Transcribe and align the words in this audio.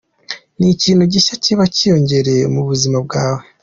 Ni 0.59 0.67
ikintu 0.75 1.03
gishya 1.13 1.35
kiba 1.43 1.63
kiyongereye 1.75 2.43
mu 2.53 2.61
buzima 2.67 2.97
bwawe. 3.05 3.43